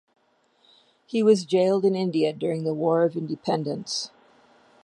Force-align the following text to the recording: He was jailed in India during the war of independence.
He 1.05 1.21
was 1.21 1.45
jailed 1.45 1.85
in 1.85 1.93
India 1.95 2.33
during 2.33 2.63
the 2.63 2.73
war 2.73 3.03
of 3.03 3.15
independence. 3.15 4.09